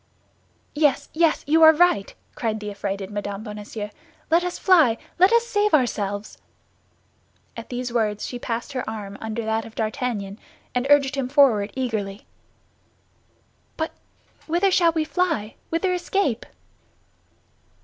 "Yes, 0.73 1.09
yes! 1.13 1.43
You 1.45 1.61
are 1.61 1.71
right," 1.75 2.15
cried 2.33 2.59
the 2.59 2.71
affrighted 2.71 3.11
Mme. 3.11 3.43
Bonacieux; 3.43 3.89
"let 4.31 4.43
us 4.43 4.57
fly! 4.57 4.97
Let 5.19 5.31
us 5.31 5.45
save 5.45 5.75
ourselves." 5.75 6.39
At 7.55 7.69
these 7.69 7.93
words 7.93 8.25
she 8.25 8.39
passed 8.39 8.73
her 8.73 8.89
arm 8.89 9.15
under 9.21 9.45
that 9.45 9.63
of 9.63 9.75
D'Artagnan, 9.75 10.39
and 10.73 10.87
urged 10.89 11.13
him 11.13 11.29
forward 11.29 11.69
eagerly. 11.75 12.25
"But 13.77 13.91
whither 14.47 14.71
shall 14.71 14.91
we 14.91 15.03
fly—whither 15.03 15.93
escape?" 15.93 16.47